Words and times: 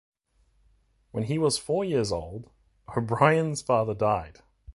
When 1.11 1.25
he 1.25 1.37
was 1.37 1.59
four 1.59 1.85
years 1.85 2.11
old, 2.11 2.49
O'Brien's 2.97 3.61
father 3.61 3.93
died. 3.93 4.39